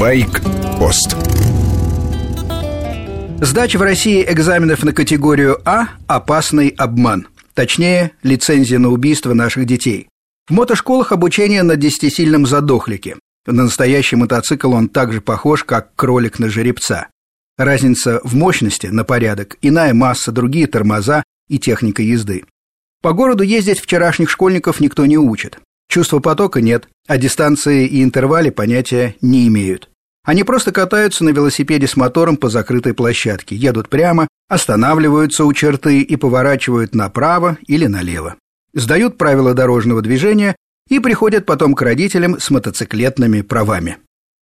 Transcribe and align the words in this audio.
Байк-пост 0.00 1.14
Сдача 3.42 3.76
в 3.76 3.82
России 3.82 4.24
экзаменов 4.26 4.82
на 4.82 4.94
категорию 4.94 5.60
А– 5.66 5.88
опасный 6.06 6.68
обман. 6.68 7.28
Точнее, 7.52 8.12
лицензия 8.22 8.78
на 8.78 8.88
убийство 8.88 9.34
наших 9.34 9.66
детей. 9.66 10.08
В 10.48 10.54
мотошколах 10.54 11.12
обучение 11.12 11.62
на 11.62 11.76
десятисильном 11.76 12.46
задохлике. 12.46 13.16
На 13.44 13.64
настоящий 13.64 14.16
мотоцикл 14.16 14.72
он 14.72 14.88
также 14.88 15.20
похож, 15.20 15.64
как 15.64 15.94
кролик 15.96 16.38
на 16.38 16.48
жеребца. 16.48 17.08
Разница 17.58 18.22
в 18.24 18.34
мощности 18.34 18.86
на 18.86 19.04
порядок, 19.04 19.58
иная 19.60 19.92
масса, 19.92 20.32
другие 20.32 20.66
тормоза 20.66 21.24
и 21.50 21.58
техника 21.58 22.00
езды. 22.00 22.44
По 23.02 23.12
городу 23.12 23.42
ездить 23.42 23.80
вчерашних 23.80 24.30
школьников 24.30 24.80
никто 24.80 25.04
не 25.04 25.18
учит. 25.18 25.58
Чувства 25.90 26.20
потока 26.20 26.62
нет, 26.62 26.88
а 27.06 27.18
дистанции 27.18 27.86
и 27.86 28.02
интервале 28.02 28.50
понятия 28.50 29.16
не 29.20 29.46
имеют. 29.48 29.89
Они 30.24 30.44
просто 30.44 30.70
катаются 30.72 31.24
на 31.24 31.30
велосипеде 31.30 31.86
с 31.86 31.96
мотором 31.96 32.36
по 32.36 32.48
закрытой 32.48 32.94
площадке, 32.94 33.56
едут 33.56 33.88
прямо, 33.88 34.28
останавливаются 34.48 35.44
у 35.44 35.52
черты 35.52 36.02
и 36.02 36.16
поворачивают 36.16 36.94
направо 36.94 37.58
или 37.66 37.86
налево. 37.86 38.36
Сдают 38.74 39.16
правила 39.18 39.54
дорожного 39.54 40.02
движения 40.02 40.56
и 40.88 40.98
приходят 40.98 41.46
потом 41.46 41.74
к 41.74 41.82
родителям 41.82 42.38
с 42.38 42.50
мотоциклетными 42.50 43.40
правами. 43.40 43.98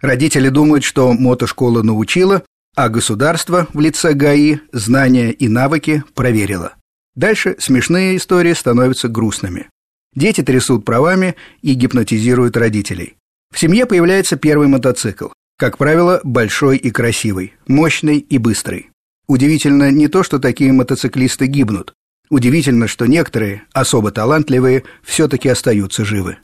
Родители 0.00 0.48
думают, 0.48 0.84
что 0.84 1.12
мотошкола 1.12 1.82
научила, 1.82 2.44
а 2.76 2.88
государство 2.88 3.66
в 3.74 3.80
лице 3.80 4.14
ГАИ 4.14 4.58
знания 4.72 5.32
и 5.32 5.48
навыки 5.48 6.04
проверило. 6.14 6.74
Дальше 7.16 7.56
смешные 7.58 8.16
истории 8.16 8.52
становятся 8.52 9.08
грустными. 9.08 9.68
Дети 10.14 10.42
трясут 10.42 10.84
правами 10.84 11.34
и 11.62 11.74
гипнотизируют 11.74 12.56
родителей. 12.56 13.16
В 13.52 13.58
семье 13.58 13.86
появляется 13.86 14.36
первый 14.36 14.68
мотоцикл. 14.68 15.28
Как 15.58 15.76
правило, 15.76 16.20
большой 16.22 16.76
и 16.76 16.92
красивый, 16.92 17.54
мощный 17.66 18.18
и 18.18 18.38
быстрый. 18.38 18.90
Удивительно 19.26 19.90
не 19.90 20.06
то, 20.06 20.22
что 20.22 20.38
такие 20.38 20.72
мотоциклисты 20.72 21.46
гибнут. 21.46 21.94
Удивительно, 22.30 22.86
что 22.86 23.06
некоторые, 23.06 23.64
особо 23.72 24.12
талантливые, 24.12 24.84
все-таки 25.02 25.48
остаются 25.48 26.04
живы. 26.04 26.36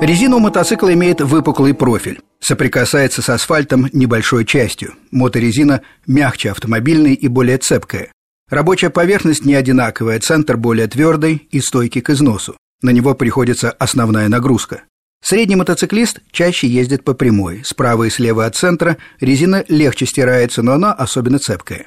Резина 0.00 0.36
у 0.36 0.38
мотоцикла 0.38 0.94
имеет 0.94 1.20
выпуклый 1.20 1.74
профиль. 1.74 2.20
Соприкасается 2.40 3.20
с 3.20 3.28
асфальтом 3.28 3.86
небольшой 3.92 4.46
частью. 4.46 4.94
Моторезина 5.10 5.82
мягче 6.06 6.52
автомобильной 6.52 7.12
и 7.12 7.28
более 7.28 7.58
цепкая. 7.58 8.10
Рабочая 8.48 8.88
поверхность 8.88 9.44
не 9.44 9.54
одинаковая, 9.54 10.20
центр 10.20 10.56
более 10.56 10.86
твердый 10.86 11.46
и 11.50 11.60
стойкий 11.60 12.00
к 12.00 12.08
износу. 12.08 12.56
На 12.80 12.90
него 12.90 13.14
приходится 13.14 13.70
основная 13.70 14.28
нагрузка. 14.28 14.84
Средний 15.22 15.54
мотоциклист 15.56 16.20
чаще 16.32 16.66
ездит 16.66 17.04
по 17.04 17.14
прямой. 17.14 17.62
Справа 17.64 18.04
и 18.04 18.10
слева 18.10 18.44
от 18.44 18.56
центра 18.56 18.98
резина 19.20 19.64
легче 19.68 20.04
стирается, 20.04 20.62
но 20.62 20.72
она 20.72 20.92
особенно 20.92 21.38
цепкая. 21.38 21.86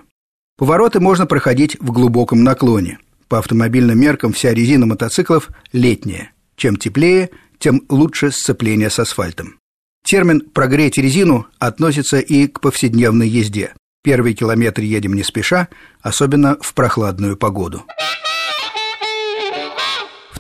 Повороты 0.58 1.02
можно 1.02 1.25
проходить 1.27 1.77
в 1.81 1.92
глубоком 1.92 2.44
наклоне. 2.44 2.97
По 3.27 3.39
автомобильным 3.39 4.00
меркам 4.00 4.31
вся 4.31 4.53
резина 4.53 4.86
мотоциклов 4.86 5.50
летняя. 5.73 6.31
Чем 6.55 6.77
теплее, 6.77 7.30
тем 7.59 7.83
лучше 7.89 8.31
сцепление 8.31 8.89
с 8.89 9.00
асфальтом. 9.00 9.59
Термин 10.05 10.39
«прогреть 10.39 10.97
резину» 10.97 11.47
относится 11.59 12.20
и 12.20 12.47
к 12.47 12.61
повседневной 12.61 13.27
езде. 13.27 13.73
Первый 14.02 14.33
километр 14.33 14.81
едем 14.81 15.14
не 15.14 15.23
спеша, 15.23 15.67
особенно 16.02 16.58
в 16.61 16.73
прохладную 16.73 17.36
погоду. 17.36 17.83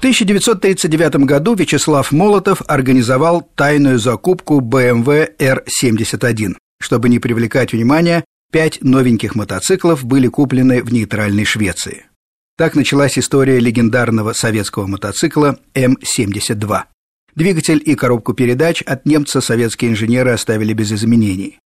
В 0.05 0.07
1939 0.07 1.25
году 1.25 1.55
Вячеслав 1.55 2.11
Молотов 2.11 2.61
организовал 2.67 3.41
тайную 3.55 3.97
закупку 3.97 4.59
BMW 4.59 5.35
R71. 5.39 6.57
Чтобы 6.79 7.09
не 7.09 7.17
привлекать 7.17 7.73
внимания, 7.73 8.23
пять 8.51 8.83
новеньких 8.83 9.33
мотоциклов 9.33 10.05
были 10.05 10.27
куплены 10.27 10.83
в 10.83 10.93
нейтральной 10.93 11.43
Швеции. 11.43 12.05
Так 12.55 12.75
началась 12.75 13.17
история 13.17 13.59
легендарного 13.59 14.33
советского 14.33 14.85
мотоцикла 14.85 15.57
М-72. 15.73 16.83
Двигатель 17.33 17.81
и 17.83 17.95
коробку 17.95 18.35
передач 18.35 18.83
от 18.83 19.07
немца 19.07 19.41
советские 19.41 19.89
инженеры 19.89 20.33
оставили 20.33 20.73
без 20.73 20.91
изменений. 20.91 21.57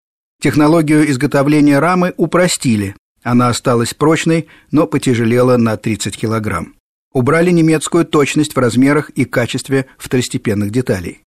Технологию 0.42 1.12
изготовления 1.12 1.80
рамы 1.80 2.14
упростили. 2.16 2.96
Она 3.22 3.50
осталась 3.50 3.94
прочной, 3.94 4.48
но 4.72 4.88
потяжелела 4.88 5.58
на 5.58 5.76
30 5.76 6.16
килограмм. 6.16 6.79
Убрали 7.14 7.52
немецкую 7.52 8.06
точность 8.06 8.56
в 8.56 8.60
размерах 8.60 9.10
и 9.12 9.26
качестве 9.26 9.88
второстепенных 9.98 10.72
деталей. 10.72 11.24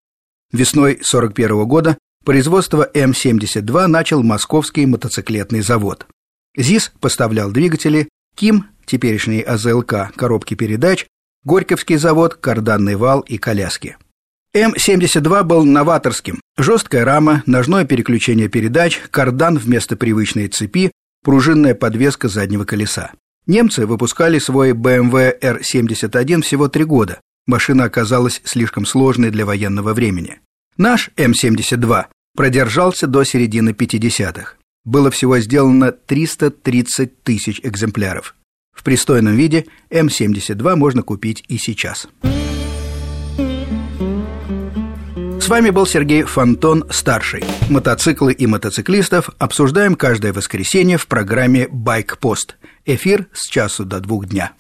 Весной 0.53 0.93
1941 0.93 1.65
года 1.67 1.99
производство 2.25 2.89
М-72 2.95 3.87
начал 3.87 4.23
Московский 4.23 4.87
мотоциклетный 4.87 5.61
завод. 5.61 6.07
ЗИС 6.57 6.93
поставлял 7.01 7.51
двигатели, 7.51 8.09
КИМ, 8.37 8.67
теперешний 8.87 9.41
АЗЛК, 9.41 10.13
коробки 10.15 10.55
передач, 10.55 11.07
Горьковский 11.45 11.97
завод, 11.97 12.35
карданный 12.35 12.95
вал 12.95 13.21
и 13.21 13.37
коляски. 13.37 13.97
М-72 14.55 15.43
был 15.43 15.65
новаторским. 15.65 16.41
Жесткая 16.57 17.05
рама, 17.05 17.43
ножное 17.47 17.85
переключение 17.85 18.49
передач, 18.49 19.01
кардан 19.11 19.59
вместо 19.59 19.97
привычной 19.97 20.47
цепи, 20.49 20.93
пружинная 21.25 21.75
подвеска 21.75 22.29
заднего 22.29 22.65
колеса. 22.65 23.13
Немцы 23.47 23.87
выпускали 23.87 24.39
свой 24.39 24.71
BMW 24.71 25.37
R71 25.41 26.43
всего 26.43 26.69
три 26.69 26.85
года. 26.85 27.21
Машина 27.47 27.85
оказалась 27.85 28.41
слишком 28.45 28.87
сложной 28.87 29.31
для 29.31 29.45
военного 29.45 29.95
времени. 29.95 30.39
Наш 30.77 31.11
М-72 31.17 32.07
продержался 32.37 33.09
до 33.09 33.25
середины 33.25 33.71
50-х. 33.71 34.55
Было 34.85 35.11
всего 35.11 35.39
сделано 35.41 35.91
330 35.91 37.23
тысяч 37.25 37.61
экземпляров. 37.65 38.37
В 38.73 38.85
пристойном 38.85 39.35
виде 39.35 39.67
М-72 39.91 40.77
можно 40.77 41.03
купить 41.03 41.45
и 41.49 41.59
сейчас. 41.59 42.09
С 45.41 45.49
вами 45.49 45.71
был 45.71 45.87
Сергей 45.87 46.23
Фонтон, 46.23 46.85
старший. 46.91 47.43
Мотоциклы 47.69 48.33
и 48.33 48.47
мотоциклистов 48.47 49.31
обсуждаем 49.39 49.97
каждое 49.97 50.33
воскресенье 50.33 50.97
в 50.97 51.09
программе 51.09 51.67
«Байк-пост». 51.69 52.57
Эфир 52.85 53.29
с 53.33 53.49
часу 53.49 53.85
до 53.85 54.01
двух 54.01 54.27
дня. 54.27 54.55